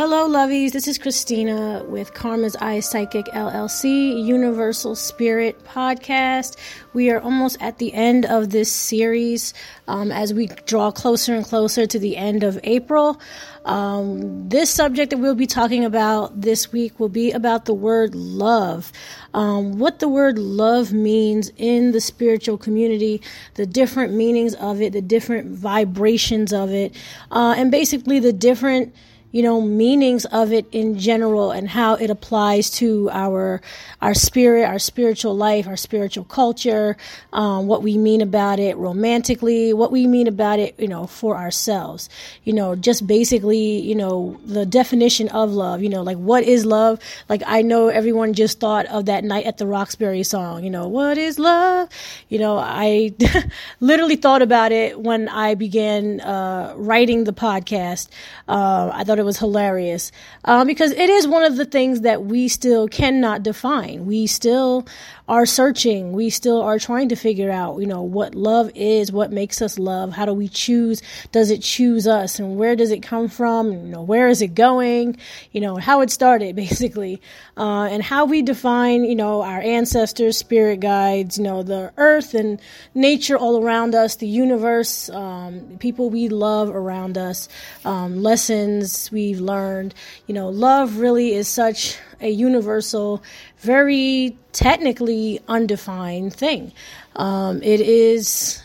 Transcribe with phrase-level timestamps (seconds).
[0.00, 0.72] Hello, lovies.
[0.72, 6.56] This is Christina with Karma's Eye Psychic LLC, Universal Spirit Podcast.
[6.94, 9.52] We are almost at the end of this series
[9.88, 13.20] um, as we draw closer and closer to the end of April.
[13.66, 18.14] Um, this subject that we'll be talking about this week will be about the word
[18.14, 18.92] love.
[19.34, 23.20] Um, what the word love means in the spiritual community,
[23.56, 26.96] the different meanings of it, the different vibrations of it,
[27.30, 28.94] uh, and basically the different
[29.32, 33.60] you know meanings of it in general and how it applies to our
[34.02, 36.96] our spirit our spiritual life our spiritual culture
[37.32, 41.36] um, what we mean about it romantically what we mean about it you know for
[41.36, 42.08] ourselves.
[42.44, 46.66] You know just basically you know the definition of love you know like what is
[46.66, 46.98] love?
[47.28, 50.88] Like i know everyone just thought of that night at the roxbury song you know
[50.88, 51.88] what is love?
[52.28, 53.12] You know i
[53.80, 58.08] literally thought about it when i began uh, writing the podcast.
[58.48, 60.10] Uh, i thought it was hilarious
[60.44, 64.06] uh, because it is one of the things that we still cannot define.
[64.06, 64.86] We still
[65.30, 66.12] are searching.
[66.12, 69.78] We still are trying to figure out, you know, what love is, what makes us
[69.78, 71.02] love, how do we choose?
[71.30, 73.72] Does it choose us, and where does it come from?
[73.72, 75.16] You know, where is it going?
[75.52, 77.22] You know, how it started, basically,
[77.56, 82.34] uh, and how we define, you know, our ancestors, spirit guides, you know, the earth
[82.34, 82.60] and
[82.94, 87.48] nature all around us, the universe, um, people we love around us,
[87.84, 89.94] um, lessons we've learned.
[90.26, 93.22] You know, love really is such a universal,
[93.58, 96.72] very technically undefined thing.
[97.16, 98.62] Um, it is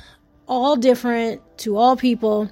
[0.48, 2.52] all different to all people.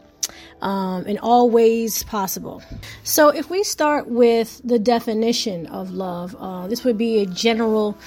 [0.61, 2.63] Um, in all ways possible.
[3.03, 7.97] So, if we start with the definition of love, uh, this would be a general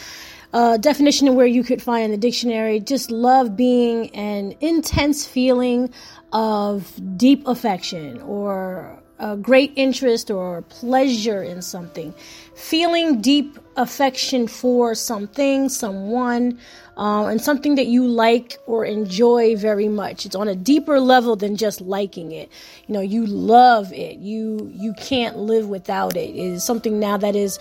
[0.55, 5.93] uh, definition where you could find in the dictionary just love being an intense feeling
[6.33, 12.15] of deep affection or a great interest or pleasure in something,
[12.55, 16.59] feeling deep affection for something, someone,
[16.97, 20.27] uh, and something that you like or enjoy very much.
[20.27, 22.51] It's on a deeper level than just liking it.
[22.87, 24.19] You know, you love it.
[24.19, 26.31] You you can't live without it.
[26.31, 27.59] It is something now that is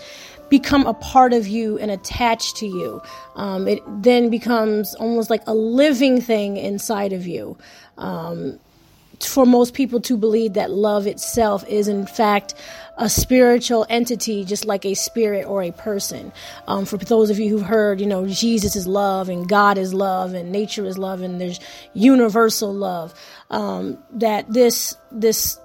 [0.48, 3.02] become a part of you and attached to you.
[3.34, 7.58] Um, it then becomes almost like a living thing inside of you.
[7.98, 8.60] Um,
[9.20, 12.54] for most people to believe that love itself is in fact
[12.98, 16.32] a spiritual entity just like a spirit or a person.
[16.66, 19.92] Um, for those of you who've heard you know jesus is love and god is
[19.92, 21.60] love and nature is love and there's
[21.94, 23.14] universal love
[23.50, 25.58] um, that this this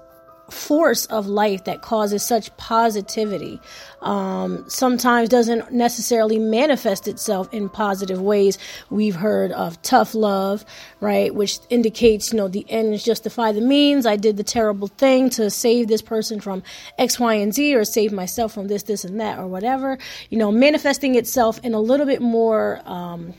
[0.52, 3.60] force of life that causes such positivity
[4.02, 8.58] um, sometimes doesn't necessarily manifest itself in positive ways.
[8.90, 10.64] We've heard of tough love,
[11.00, 14.04] right, which indicates, you know, the ends justify the means.
[14.04, 16.62] I did the terrible thing to save this person from
[16.98, 19.98] X, Y, and Z, or save myself from this, this, and that, or whatever.
[20.30, 23.34] You know, manifesting itself in a little bit more um,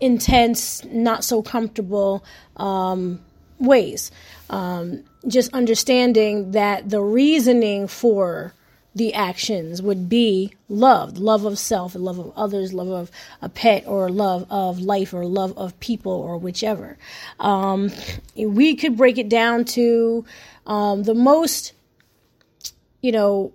[0.00, 2.24] intense, not so comfortable
[2.56, 3.20] um,
[3.58, 4.10] ways.
[4.50, 8.52] Um, just understanding that the reasoning for
[8.94, 13.10] the actions would be love love of self love of others love of
[13.42, 16.96] a pet or love of life or love of people or whichever.
[17.38, 17.92] Um,
[18.34, 20.24] we could break it down to
[20.66, 21.74] um, the most
[23.02, 23.52] you know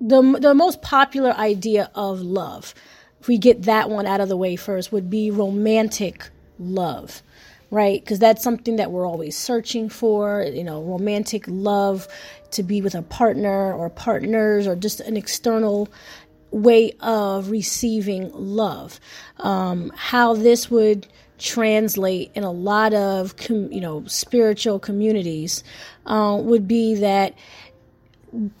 [0.00, 2.74] the, the most popular idea of love
[3.20, 6.28] if we get that one out of the way first would be romantic
[6.58, 7.22] love
[7.74, 8.00] right?
[8.00, 12.06] Because that's something that we're always searching for, you know, romantic love
[12.52, 15.88] to be with a partner or partners or just an external
[16.52, 19.00] way of receiving love.
[19.38, 21.08] Um, how this would
[21.38, 25.64] translate in a lot of, com- you know, spiritual communities
[26.06, 27.34] uh, would be that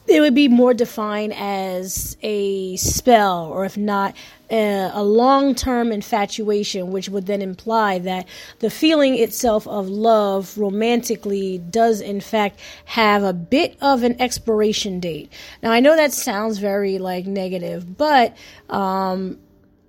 [0.06, 4.14] it would be more defined as a spell, or if not,
[4.50, 8.26] a, long term infatuation, which would then imply that
[8.60, 15.00] the feeling itself of love romantically does, in fact, have a bit of an expiration
[15.00, 15.32] date.
[15.62, 18.36] Now, I know that sounds very like negative, but
[18.68, 19.38] um,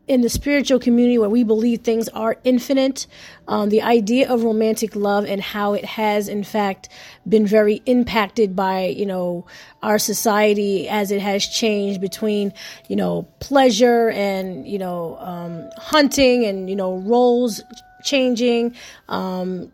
[0.07, 3.07] in the spiritual community where we believe things are infinite,
[3.48, 6.90] um, the idea of romantic love and how it has, in fact,
[7.28, 9.46] been very impacted by, you know,
[9.81, 12.54] our society as it has changed between,
[12.88, 17.62] you know, pleasure and, you know, um, hunting and, you know, roles
[18.04, 18.75] changing,
[19.10, 19.72] um,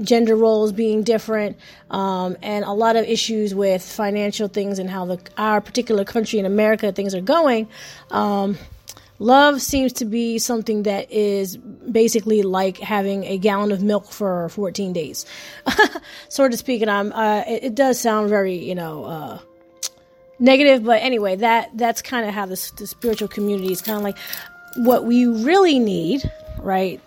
[0.00, 1.56] gender roles being different,
[1.90, 6.38] um, and a lot of issues with financial things and how the our particular country
[6.38, 7.68] in America things are going.
[8.10, 8.56] Um,
[9.22, 14.48] love seems to be something that is basically like having a gallon of milk for
[14.50, 15.24] 14 days,
[16.28, 16.82] so to speak.
[16.82, 19.38] And I'm, uh, it, it, does sound very, you know, uh,
[20.38, 20.84] negative.
[20.84, 24.18] But anyway, that that's kind of how this the spiritual community is kind of like
[24.76, 27.00] what we really need, right?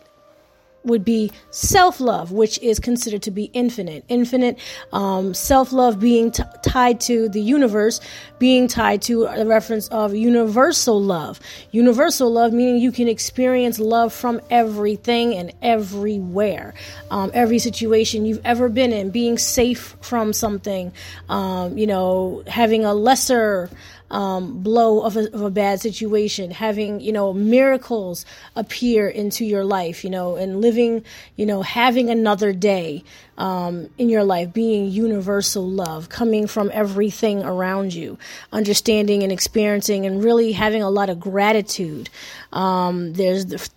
[0.85, 4.05] Would be self love, which is considered to be infinite.
[4.07, 4.59] Infinite
[4.93, 7.99] um, self love being t- tied to the universe,
[8.39, 11.39] being tied to the reference of universal love.
[11.71, 16.73] Universal love meaning you can experience love from everything and everywhere.
[17.11, 20.91] Um, every situation you've ever been in, being safe from something,
[21.29, 23.69] um, you know, having a lesser
[24.11, 28.25] um, blow of a, of a bad situation, having, you know, miracles
[28.55, 31.03] appear into your life, you know, and living,
[31.35, 33.03] you know, having another day
[33.37, 38.17] um, in your life, being universal love, coming from everything around you,
[38.51, 42.09] understanding and experiencing and really having a lot of gratitude.
[42.53, 43.69] Um, there's the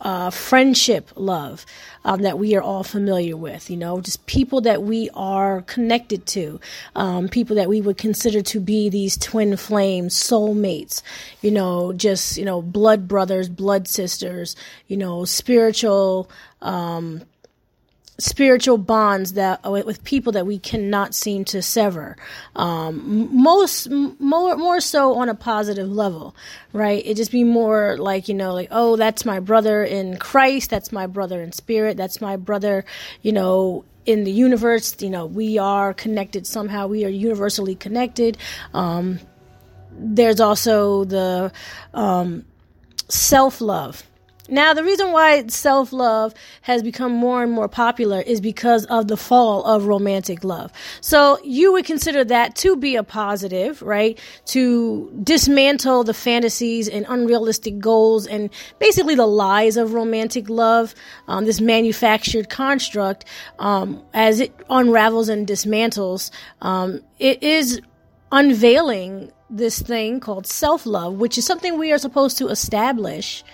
[0.00, 1.66] uh, friendship love
[2.04, 3.70] um, that we are all familiar with.
[3.70, 6.60] You know, just people that we are connected to,
[6.96, 11.02] um, people that we would consider to be these twin flames, soulmates.
[11.42, 14.56] You know, just you know, blood brothers, blood sisters.
[14.88, 16.30] You know, spiritual.
[16.62, 17.22] Um,
[18.20, 22.16] spiritual bonds that with people that we cannot seem to sever.
[22.54, 26.34] Um, most more more so on a positive level,
[26.72, 27.04] right?
[27.04, 30.70] It just be more like you know, like oh, that's my brother in Christ.
[30.70, 31.96] That's my brother in spirit.
[31.96, 32.84] That's my brother,
[33.22, 34.96] you know, in the universe.
[35.00, 36.86] You know, we are connected somehow.
[36.86, 38.36] We are universally connected.
[38.74, 39.18] Um,
[39.92, 41.52] there's also the
[41.94, 42.44] um,
[43.08, 44.04] self love
[44.50, 49.06] now, the reason why self love has become more and more popular is because of
[49.06, 50.72] the fall of romantic love.
[51.00, 54.18] So you would consider that to be a positive, right?
[54.46, 58.50] To dismantle the fantasies and unrealistic goals and
[58.80, 60.94] basically the lies of romantic love,
[61.28, 63.24] um, this manufactured construct,
[63.60, 66.30] um, as it unravels and dismantles,
[66.60, 67.80] um, it is
[68.32, 73.44] unveiling this thing called self love, which is something we are supposed to establish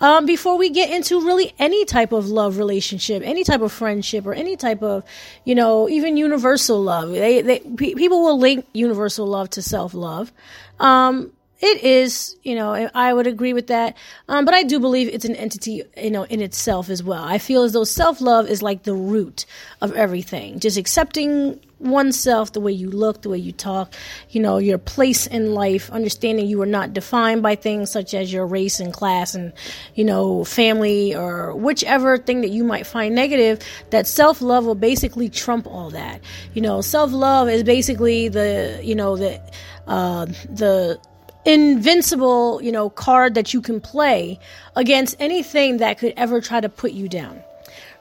[0.00, 4.26] um, before we get into really any type of love relationship, any type of friendship,
[4.26, 5.04] or any type of,
[5.44, 7.10] you know, even universal love.
[7.10, 10.32] They, they people will link universal love to self love.
[10.80, 11.32] Um,
[11.64, 13.96] it is, you know, I would agree with that.
[14.28, 17.24] Um, but I do believe it's an entity, you know, in itself as well.
[17.24, 19.46] I feel as though self love is like the root
[19.80, 20.60] of everything.
[20.60, 23.94] Just accepting oneself, the way you look, the way you talk,
[24.30, 28.30] you know, your place in life, understanding you are not defined by things such as
[28.30, 29.52] your race and class and,
[29.94, 34.74] you know, family or whichever thing that you might find negative, that self love will
[34.74, 36.20] basically trump all that.
[36.52, 39.40] You know, self love is basically the, you know, the,
[39.86, 41.00] uh, the,
[41.44, 44.38] invincible, you know, card that you can play
[44.76, 47.42] against anything that could ever try to put you down.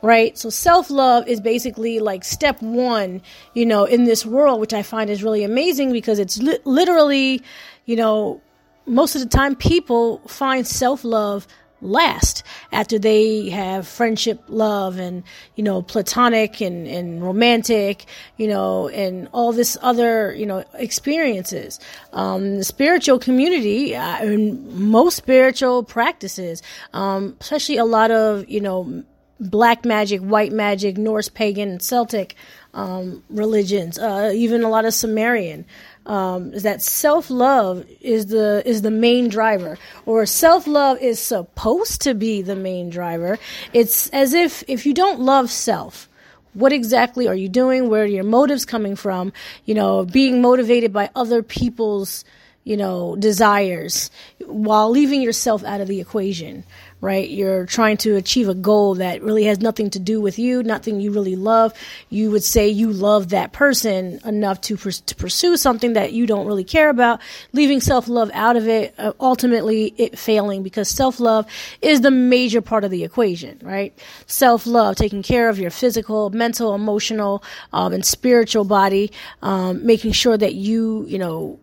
[0.01, 0.37] Right?
[0.37, 3.21] So self love is basically like step one,
[3.53, 7.41] you know, in this world, which I find is really amazing because it's li- literally,
[7.85, 8.41] you know,
[8.85, 11.47] most of the time people find self love
[11.83, 15.23] last after they have friendship, love, and,
[15.55, 18.05] you know, platonic and, and romantic,
[18.37, 21.79] you know, and all this other, you know, experiences.
[22.13, 26.61] Um, the spiritual community, uh, and most spiritual practices,
[26.93, 29.03] um, especially a lot of, you know,
[29.39, 32.35] black magic, white magic, Norse pagan, Celtic
[32.73, 35.65] um, religions, uh, even a lot of Sumerian
[36.05, 41.19] um, is that self love is the is the main driver, or self love is
[41.19, 43.39] supposed to be the main driver.
[43.73, 46.09] It's as if if you don't love self,
[46.53, 47.89] what exactly are you doing?
[47.89, 49.33] Where are your motives coming from?
[49.65, 52.25] You know, being motivated by other people's
[52.63, 54.09] you know desires
[54.45, 56.63] while leaving yourself out of the equation
[57.03, 57.29] right?
[57.29, 61.01] You're trying to achieve a goal that really has nothing to do with you, nothing
[61.01, 61.73] you really love.
[62.09, 66.25] You would say you love that person enough to, pers- to pursue something that you
[66.25, 67.19] don't really care about,
[67.51, 71.45] leaving self love out of it, uh, ultimately it failing because self love
[71.81, 73.93] is the major part of the equation, right?
[74.25, 77.43] Self love, taking care of your physical, mental, emotional,
[77.73, 81.59] um, and spiritual body, um, making sure that you, you know,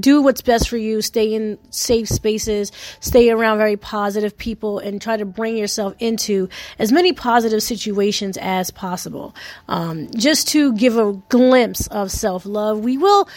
[0.00, 5.00] do what's best for you, stay in safe spaces, stay around very positive people, and
[5.00, 6.48] try to bring yourself into
[6.78, 9.34] as many positive situations as possible.
[9.68, 13.28] Um, just to give a glimpse of self love, we will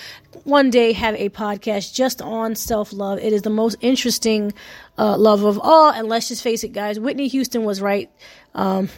[0.43, 3.19] one day have a podcast just on self love.
[3.19, 4.53] It is the most interesting
[4.97, 5.91] uh, love of all.
[5.91, 8.09] And let's just face it, guys, Whitney Houston was right.
[8.55, 8.89] Um,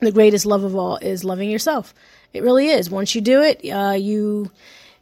[0.00, 1.92] the greatest love of all is loving yourself.
[2.32, 2.90] It really is.
[2.90, 4.50] Once you do it, uh, you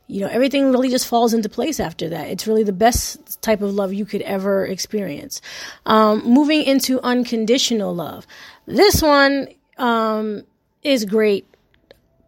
[0.09, 2.29] you know, everything really just falls into place after that.
[2.29, 5.41] It's really the best type of love you could ever experience.
[5.85, 8.27] Um, moving into unconditional love.
[8.67, 9.49] This one
[9.79, 10.45] um,
[10.83, 11.47] is great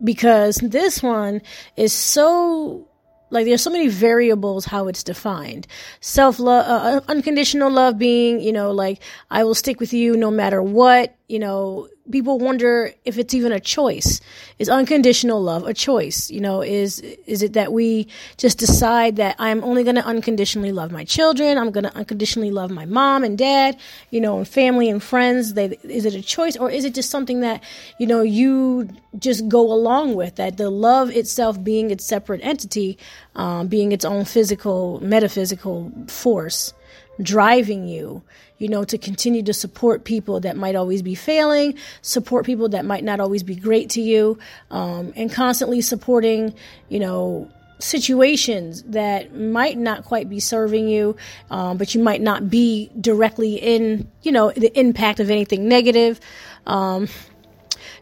[0.03, 1.43] because this one
[1.77, 2.87] is so
[3.31, 5.67] like there's so many variables how it's defined
[6.01, 10.31] self love uh, unconditional love being you know like i will stick with you no
[10.31, 14.21] matter what you know people wonder if it's even a choice.
[14.59, 16.31] Is unconditional love a choice?
[16.31, 20.73] You know is is it that we just decide that i'm only going to unconditionally
[20.73, 23.77] love my children i'm going to unconditionally love my mom and dad
[24.11, 26.57] you know and family and friends they, is it a choice?
[26.57, 27.63] Or is it just something that
[27.99, 32.99] you know you just go along with that the love itself being its separate entity
[33.35, 36.73] um, being its own physical metaphysical force
[37.23, 38.23] driving you
[38.59, 42.85] you know, to continue to support people that might always be failing, support people that
[42.85, 44.39] might not always be great to you,
[44.71, 46.53] um, and constantly supporting,
[46.89, 47.49] you know,
[47.79, 51.17] situations that might not quite be serving you,
[51.51, 56.19] um, but you might not be directly in, you know, the impact of anything negative.
[56.67, 57.09] Um,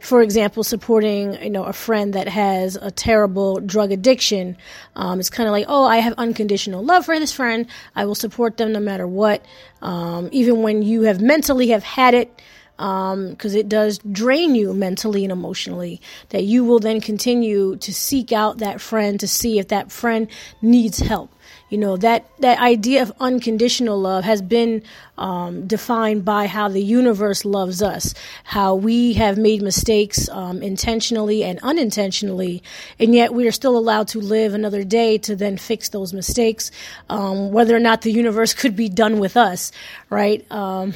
[0.01, 4.57] for example, supporting you know a friend that has a terrible drug addiction,
[4.95, 7.67] um, it's kind of like, oh, I have unconditional love for this friend.
[7.95, 9.45] I will support them no matter what,
[9.83, 12.43] um, even when you have mentally have had it
[12.77, 16.01] because um, it does drain you mentally and emotionally.
[16.31, 20.29] That you will then continue to seek out that friend to see if that friend
[20.61, 21.31] needs help.
[21.69, 24.85] You know that that idea of unconditional love has been
[25.19, 31.43] um, defined by how the universe loves us, how we have made mistakes um, intentionally
[31.43, 32.63] and unintentionally,
[33.01, 36.71] and yet we are still allowed to live another day to then fix those mistakes.
[37.09, 39.73] Um, whether or not the universe could be done with us,
[40.09, 40.49] right?
[40.53, 40.95] Um,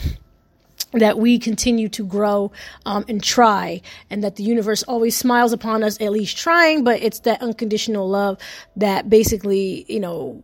[0.93, 2.53] that we continue to grow
[2.87, 6.85] um, and try, and that the universe always smiles upon us at least trying.
[6.85, 8.39] But it's that unconditional love
[8.77, 10.43] that basically, you know,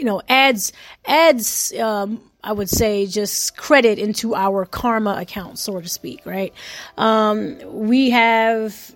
[0.00, 0.72] you know, adds
[1.04, 1.72] adds.
[1.74, 6.24] Um, I would say just credit into our karma account, so to speak.
[6.24, 6.54] Right?
[6.96, 8.94] Um, we have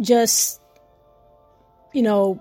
[0.00, 0.60] just,
[1.92, 2.40] you know,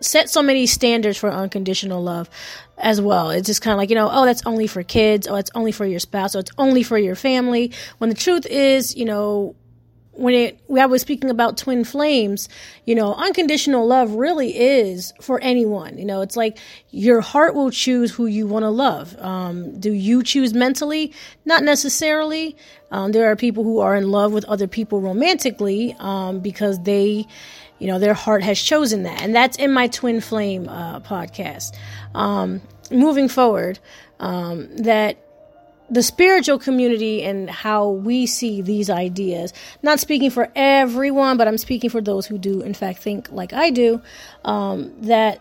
[0.00, 2.30] set so many standards for unconditional love
[2.78, 3.30] as well.
[3.30, 5.72] It's just kind of like, you know, oh, that's only for kids, oh, it's only
[5.72, 7.72] for your spouse, or it's only for your family.
[7.98, 9.56] When the truth is, you know,
[10.12, 12.48] when it, I was speaking about twin flames,
[12.84, 15.96] you know, unconditional love really is for anyone.
[15.96, 16.58] You know, it's like
[16.90, 19.18] your heart will choose who you want to love.
[19.18, 21.12] Um, do you choose mentally?
[21.46, 22.56] Not necessarily.
[22.90, 27.26] Um, there are people who are in love with other people romantically um, because they,
[27.78, 29.22] you know, their heart has chosen that.
[29.22, 31.74] And that's in my Twin Flame uh, podcast.
[32.14, 33.78] Um, moving forward,
[34.20, 35.16] um, that
[35.92, 41.58] the spiritual community and how we see these ideas, not speaking for everyone, but I'm
[41.58, 44.00] speaking for those who do, in fact, think like I do,
[44.42, 45.38] um, that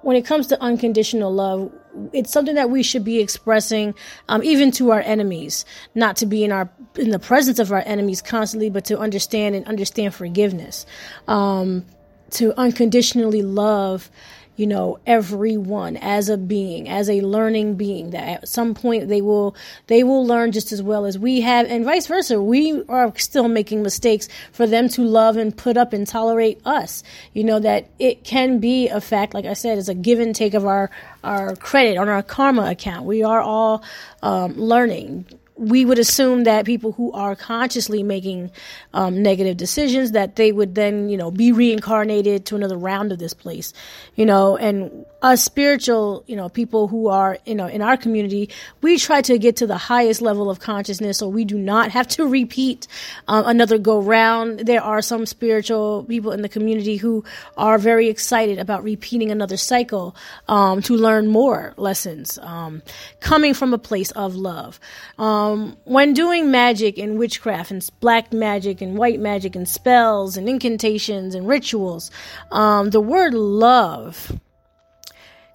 [0.00, 1.70] when it comes to unconditional love,
[2.14, 3.94] it's something that we should be expressing,
[4.30, 7.82] um, even to our enemies, not to be in our in the presence of our
[7.84, 10.86] enemies constantly, but to understand and understand forgiveness,
[11.28, 11.84] um,
[12.30, 14.10] to unconditionally love
[14.56, 19.20] you know everyone as a being as a learning being that at some point they
[19.20, 19.56] will
[19.86, 22.40] they will learn just as well as we have and vice versa.
[22.40, 27.02] We are still making mistakes for them to love and put up and tolerate us.
[27.32, 30.34] You know that it can be a fact like i said it's a give and
[30.34, 30.90] take of our
[31.22, 33.06] our credit on our karma account.
[33.06, 33.82] We are all
[34.22, 38.50] um, learning we would assume that people who are consciously making
[38.92, 43.18] um, negative decisions that they would then you know be reincarnated to another round of
[43.18, 43.72] this place
[44.16, 48.50] you know and us spiritual, you know, people who are, you know, in our community,
[48.82, 52.06] we try to get to the highest level of consciousness so we do not have
[52.06, 52.86] to repeat
[53.26, 54.60] um, another go round.
[54.60, 57.24] There are some spiritual people in the community who
[57.56, 60.14] are very excited about repeating another cycle
[60.46, 62.82] um, to learn more lessons um,
[63.20, 64.78] coming from a place of love.
[65.18, 65.43] Um,
[65.84, 71.34] when doing magic and witchcraft and black magic and white magic and spells and incantations
[71.34, 72.10] and rituals,
[72.50, 74.38] um, the word love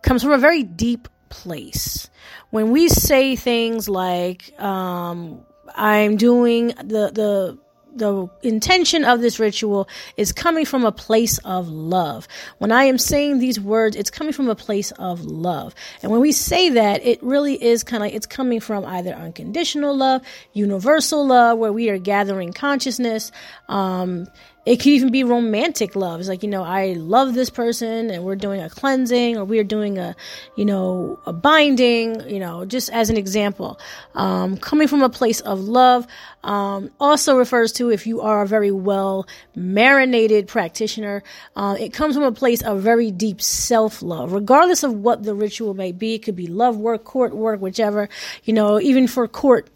[0.01, 2.09] comes from a very deep place.
[2.49, 7.57] When we say things like, um, I'm doing the, the,
[7.95, 12.27] the intention of this ritual is coming from a place of love.
[12.57, 15.73] When I am saying these words, it's coming from a place of love.
[16.01, 19.11] And when we say that, it really is kind of like it's coming from either
[19.13, 20.21] unconditional love,
[20.53, 23.31] universal love, where we are gathering consciousness,
[23.67, 24.27] um,
[24.69, 26.19] it could even be romantic love.
[26.19, 29.63] It's like, you know, I love this person and we're doing a cleansing or we're
[29.63, 30.15] doing a,
[30.55, 33.79] you know, a binding, you know, just as an example.
[34.13, 36.05] Um, coming from a place of love
[36.43, 41.23] um, also refers to if you are a very well marinated practitioner.
[41.55, 45.33] Uh, it comes from a place of very deep self love, regardless of what the
[45.33, 46.13] ritual may be.
[46.13, 48.07] It could be love work, court work, whichever,
[48.43, 49.67] you know, even for court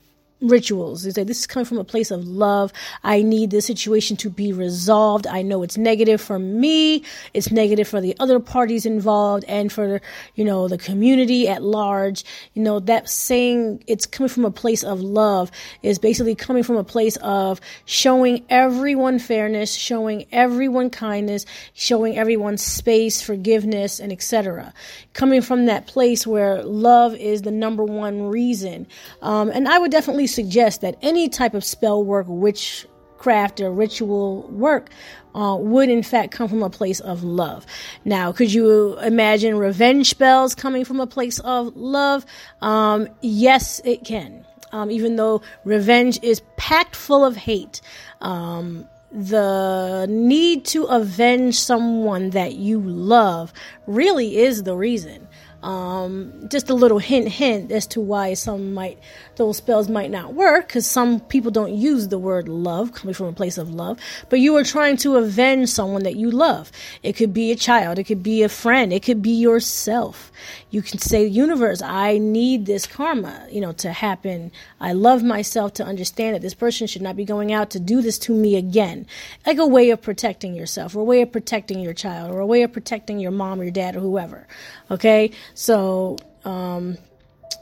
[0.44, 1.04] rituals.
[1.04, 2.72] They say this is coming from a place of love.
[3.04, 5.26] I need this situation to be resolved.
[5.26, 7.04] I know it's negative for me.
[7.34, 10.02] It's negative for the other parties involved and for,
[10.36, 12.24] you know, the community at large.
[12.54, 15.50] You know, that saying it's coming from a place of love
[15.82, 22.58] is basically coming from a place of showing everyone fairness, showing everyone kindness, showing everyone
[22.58, 24.74] space, forgiveness, and etc.
[25.14, 28.88] Coming from that place where love is the number one reason.
[29.22, 34.48] Um, and I would definitely suggest that any type of spell work, witchcraft, or ritual
[34.50, 34.90] work
[35.36, 37.66] uh, would in fact come from a place of love.
[38.06, 42.26] Now, could you imagine revenge spells coming from a place of love?
[42.62, 44.46] Um, yes, it can.
[44.72, 47.80] Um, even though revenge is packed full of hate.
[48.22, 53.54] Um, the need to avenge someone that you love
[53.86, 55.28] really is the reason.
[55.62, 58.98] Um, just a little hint, hint as to why some might
[59.36, 63.28] those spells might not work because some people don't use the word love coming from
[63.28, 64.00] a place of love.
[64.30, 66.72] But you are trying to avenge someone that you love.
[67.02, 70.32] It could be a child, it could be a friend, it could be yourself.
[70.70, 74.52] You can say, "Universe, I need this karma, you know, to happen.
[74.80, 78.02] I love myself to understand that this person should not be going out to do
[78.02, 79.06] this to me again."
[79.46, 82.46] Like a way of protecting yourself, or a way of protecting your child, or a
[82.46, 84.48] way of protecting your mom or your dad or whoever.
[84.92, 86.98] Okay, so um,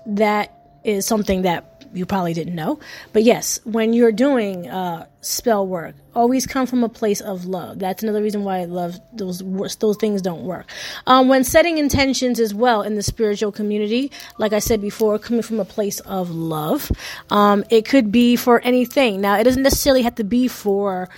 [0.05, 2.79] that is something that you probably didn't know.
[3.13, 7.79] But yes, when you're doing uh, spell work, always come from a place of love.
[7.79, 9.39] That's another reason why I love those
[9.79, 10.69] those things don't work.
[11.07, 15.41] Um, when setting intentions as well in the spiritual community, like I said before, coming
[15.41, 16.91] from a place of love,
[17.29, 19.21] um, it could be for anything.
[19.21, 21.09] Now, it doesn't necessarily have to be for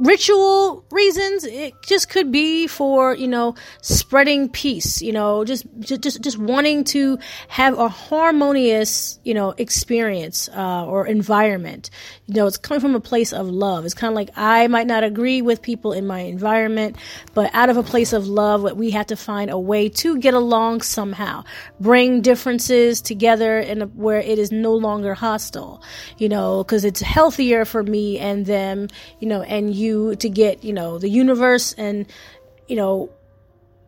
[0.00, 6.22] ritual reasons it just could be for you know spreading peace you know just just
[6.22, 11.90] just wanting to have a harmonious you know experience uh, or environment.
[12.26, 13.84] You know it's coming from a place of love.
[13.84, 16.96] It's kind of like i might not agree with people in my environment
[17.34, 20.34] but out of a place of love we have to find a way to get
[20.34, 21.44] along somehow
[21.78, 25.82] bring differences together in a, where it is no longer hostile
[26.18, 30.28] you know because it's healthier for me and them you know and you you to
[30.28, 32.06] get, you know, the universe and,
[32.68, 33.10] you know,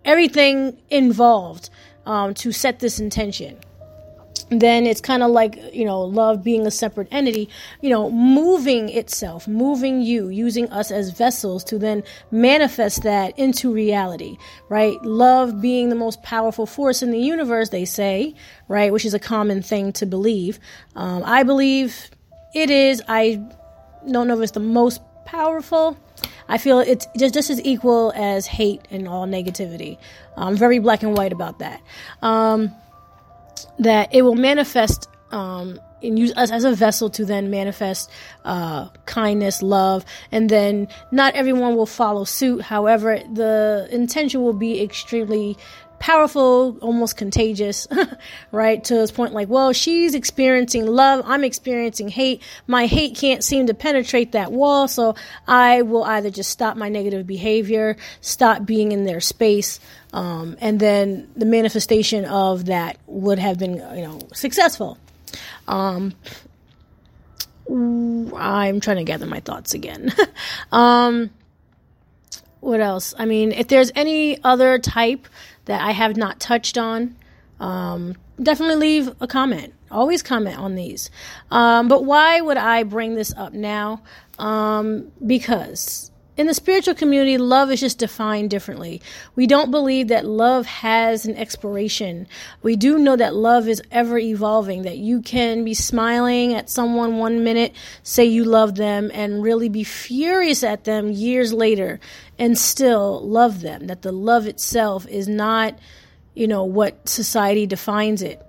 [0.04, 1.70] everything involved
[2.06, 3.56] um, to set this intention.
[4.50, 7.48] Then it's kind of like, you know, love being a separate entity,
[7.80, 13.72] you know, moving itself, moving you, using us as vessels to then manifest that into
[13.72, 14.36] reality,
[14.68, 15.00] right?
[15.02, 18.34] Love being the most powerful force in the universe, they say,
[18.68, 18.92] right?
[18.92, 20.58] Which is a common thing to believe.
[20.96, 22.10] Um, I believe
[22.54, 23.00] it is.
[23.08, 23.40] I
[24.10, 25.00] don't know if it's the most
[25.32, 25.96] powerful.
[26.46, 29.96] I feel it's just, just as equal as hate and all negativity.
[30.36, 31.80] I'm very black and white about that.
[32.20, 32.70] Um,
[33.78, 38.10] that it will manifest um, and use us as a vessel to then manifest
[38.44, 42.60] uh, kindness, love, and then not everyone will follow suit.
[42.60, 45.56] However, the intention will be extremely
[46.02, 47.86] powerful, almost contagious,
[48.52, 48.82] right?
[48.82, 52.42] To this point, like, well, she's experiencing love, I'm experiencing hate.
[52.66, 55.14] My hate can't seem to penetrate that wall, so
[55.46, 59.78] I will either just stop my negative behavior, stop being in their space,
[60.12, 64.98] um, and then the manifestation of that would have been, you know, successful.
[65.68, 66.14] Um,
[67.70, 70.12] I'm trying to gather my thoughts again.
[70.72, 71.30] um,
[72.58, 73.14] what else?
[73.16, 75.28] I mean, if there's any other type
[75.64, 77.16] that I have not touched on,
[77.60, 79.74] um, definitely leave a comment.
[79.90, 81.10] Always comment on these.
[81.50, 84.02] Um, but why would I bring this up now?
[84.38, 89.02] Um, because in the spiritual community, love is just defined differently.
[89.36, 92.26] We don't believe that love has an expiration.
[92.62, 97.18] We do know that love is ever evolving, that you can be smiling at someone
[97.18, 102.00] one minute, say you love them, and really be furious at them years later
[102.38, 103.88] and still love them.
[103.88, 105.78] That the love itself is not,
[106.34, 108.44] you know, what society defines it.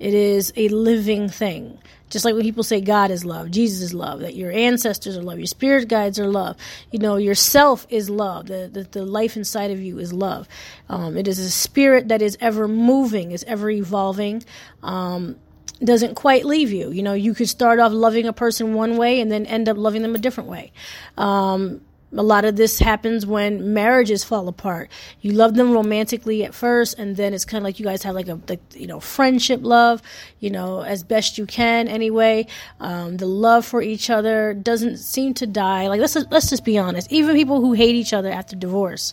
[0.00, 1.78] It is a living thing.
[2.10, 5.22] Just like when people say God is love, Jesus is love, that your ancestors are
[5.22, 6.56] love, your spirit guides are love,
[6.90, 10.48] you know, yourself is love, the, the, the life inside of you is love.
[10.88, 14.42] Um, it is a spirit that is ever moving, is ever evolving.
[14.82, 15.36] Um,
[15.82, 16.90] doesn't quite leave you.
[16.90, 19.76] You know, you could start off loving a person one way and then end up
[19.76, 20.72] loving them a different way.
[21.16, 21.82] Um,
[22.16, 24.90] a lot of this happens when marriages fall apart.
[25.20, 28.14] You love them romantically at first, and then it's kind of like you guys have
[28.14, 30.02] like a like, you know friendship love,
[30.40, 32.46] you know, as best you can anyway.
[32.80, 35.88] Um, the love for each other doesn't seem to die.
[35.88, 37.12] Like let's let's just be honest.
[37.12, 39.12] Even people who hate each other after divorce,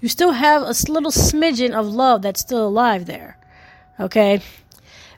[0.00, 3.38] you still have a little smidgen of love that's still alive there.
[4.00, 4.40] Okay,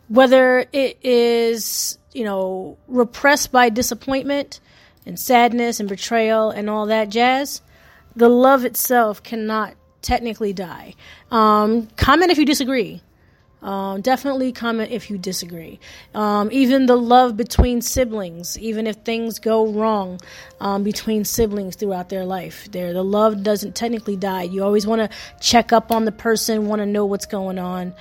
[0.08, 4.60] whether it is, you know, repressed by disappointment
[5.06, 7.60] and sadness and betrayal and all that jazz,
[8.16, 10.94] the love itself cannot technically die.
[11.30, 13.02] Um, comment if you disagree.
[13.62, 15.80] Um, definitely comment if you disagree.
[16.14, 20.20] Um, even the love between siblings, even if things go wrong
[20.60, 24.42] um, between siblings throughout their life, there the love doesn't technically die.
[24.42, 27.94] You always want to check up on the person, want to know what's going on.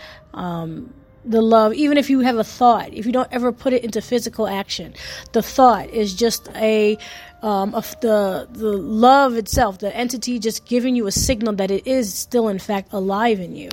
[1.26, 4.02] The love, even if you have a thought, if you don't ever put it into
[4.02, 4.94] physical action,
[5.32, 6.98] the thought is just a
[7.44, 11.86] um, of the the love itself, the entity just giving you a signal that it
[11.86, 13.70] is still in fact alive in you.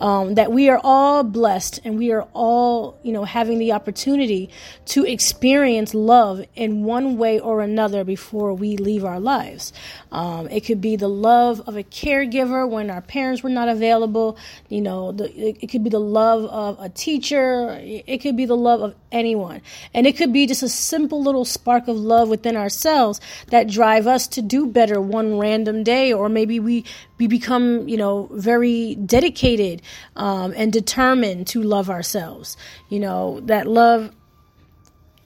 [0.00, 4.50] Um, that we are all blessed and we are all you know having the opportunity
[4.86, 9.72] to experience love in one way or another before we leave our lives.
[10.10, 14.36] Um, it could be the love of a caregiver when our parents were not available.
[14.68, 17.78] You know, the, it, it could be the love of a teacher.
[17.80, 19.62] It could be the love of anyone,
[19.94, 23.11] and it could be just a simple little spark of love within ourselves
[23.48, 26.84] that drive us to do better one random day, or maybe we
[27.18, 29.82] we become you know very dedicated
[30.16, 32.56] um, and determined to love ourselves.
[32.88, 34.12] You know that love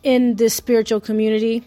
[0.02, 1.64] in this spiritual community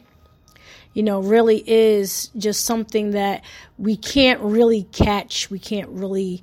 [0.94, 3.44] you know, really is just something that
[3.78, 5.50] we can't really catch.
[5.50, 6.42] We can't really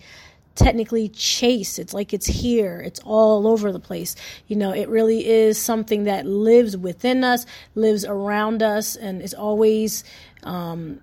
[0.57, 1.79] technically chase.
[1.79, 4.16] It's like it's here, it's all over the place.
[4.49, 9.35] You know, it really is something that lives within us, lives around us, and is
[9.35, 10.03] always
[10.42, 11.01] um,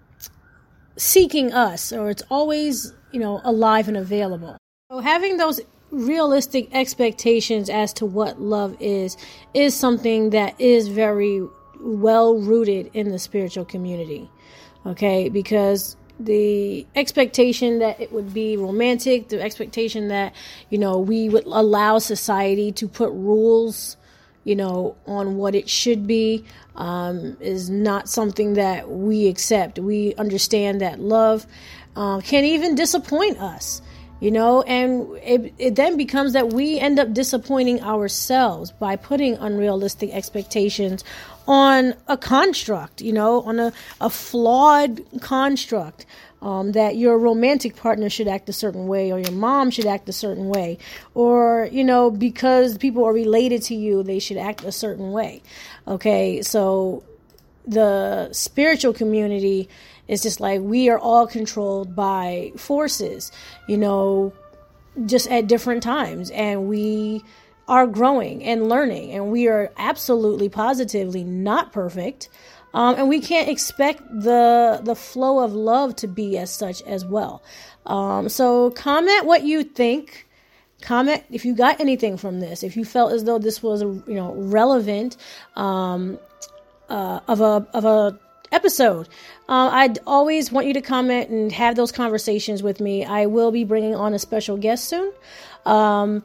[0.97, 4.57] seeking us, or it's always, you know, alive and available.
[4.91, 5.61] So having those
[5.93, 9.15] realistic expectations as to what love is
[9.53, 11.45] is something that is very
[11.79, 14.27] well rooted in the spiritual community
[14.87, 20.33] okay because the expectation that it would be romantic, the expectation that,
[20.69, 23.97] you know, we would allow society to put rules,
[24.43, 26.43] you know, on what it should be,
[26.75, 29.79] um, is not something that we accept.
[29.79, 31.45] We understand that love
[31.95, 33.81] uh, can even disappoint us
[34.23, 39.35] you know and it, it then becomes that we end up disappointing ourselves by putting
[39.37, 41.03] unrealistic expectations
[41.47, 46.05] on a construct you know on a, a flawed construct
[46.43, 50.09] um, that your romantic partner should act a certain way or your mom should act
[50.09, 50.77] a certain way.
[51.15, 55.41] Or you know because people are related to you they should act a certain way.
[55.87, 57.03] Okay so
[57.65, 59.69] the spiritual community
[60.07, 63.31] it's just like we are all controlled by forces,
[63.67, 64.33] you know,
[65.05, 66.29] just at different times.
[66.31, 67.23] And we
[67.67, 69.11] are growing and learning.
[69.11, 72.29] And we are absolutely positively not perfect.
[72.73, 77.05] Um, and we can't expect the the flow of love to be as such as
[77.05, 77.43] well.
[77.85, 80.27] Um, so comment what you think.
[80.81, 82.63] Comment if you got anything from this.
[82.63, 85.17] If you felt as though this was a you know relevant
[85.55, 86.17] um,
[86.89, 88.19] uh, of a of a
[88.53, 89.07] episode.
[89.49, 93.03] Uh, I'd always want you to comment and have those conversations with me.
[93.03, 95.11] I will be bringing on a special guest soon
[95.65, 96.23] um,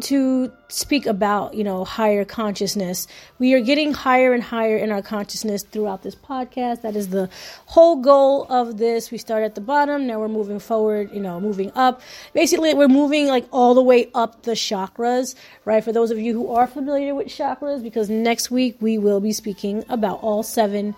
[0.00, 3.06] to speak about, you know, higher consciousness.
[3.38, 6.82] We are getting higher and higher in our consciousness throughout this podcast.
[6.82, 7.30] That is the
[7.66, 9.10] whole goal of this.
[9.10, 12.02] We start at the bottom, now we're moving forward, you know, moving up.
[12.34, 15.34] Basically, we're moving like all the way up the chakras,
[15.64, 15.82] right?
[15.82, 19.32] For those of you who are familiar with chakras, because next week we will be
[19.32, 20.94] speaking about all seven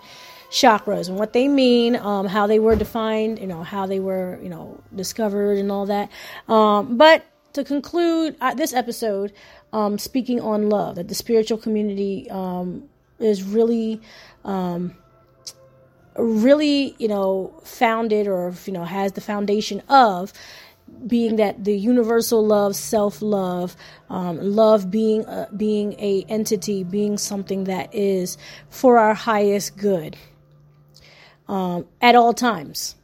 [0.49, 4.39] chakras and what they mean, um, how they were defined, you know, how they were,
[4.41, 6.09] you know, discovered and all that.
[6.47, 9.33] Um, but to conclude uh, this episode,
[9.73, 14.01] um, speaking on love, that the spiritual community um, is really,
[14.43, 14.95] um,
[16.15, 20.33] really, you know, founded or you know has the foundation of
[21.05, 23.75] being that the universal love, self love,
[24.09, 28.37] um, love being uh, being a entity, being something that is
[28.69, 30.17] for our highest good
[31.49, 32.95] um, at all times,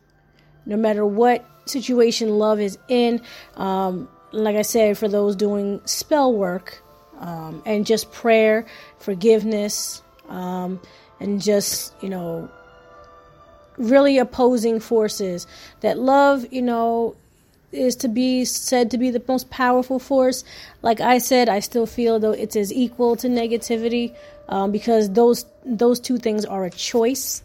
[0.65, 3.21] no matter what situation love is in.
[3.57, 6.81] Um, like I said, for those doing spell work
[7.19, 8.65] um, and just prayer,
[8.99, 10.79] forgiveness, um,
[11.19, 12.49] and just, you know,
[13.77, 15.47] really opposing forces.
[15.81, 17.15] That love, you know,
[17.71, 20.43] is to be said to be the most powerful force.
[20.81, 24.15] Like I said, I still feel though it's as equal to negativity
[24.47, 27.41] um, because those those two things are a choice.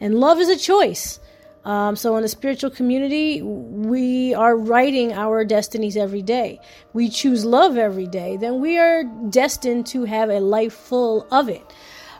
[0.00, 1.20] And love is a choice.
[1.64, 6.60] Um, so, in the spiritual community, we are writing our destinies every day.
[6.92, 11.48] We choose love every day, then we are destined to have a life full of
[11.48, 11.62] it.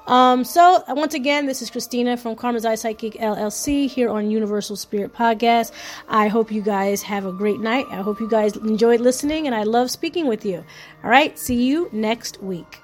[0.08, 4.76] Um, so once again, this is Christina from Karma's Eye Psychic LLC here on Universal
[4.76, 5.70] Spirit Podcast.
[6.08, 7.84] I hope you guys have a great night.
[7.90, 10.64] I hope you guys enjoyed listening, and I love speaking with you.
[11.04, 12.80] All right, see you next week.